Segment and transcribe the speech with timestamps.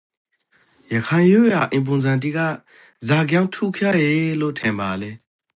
[0.93, 2.37] ရခိုင်ရိုးရာအိမ်ပုံစံတိက
[3.07, 5.11] ဇာကြောင့်ထူးခြားယေလို့ ထင်ပါလဲ?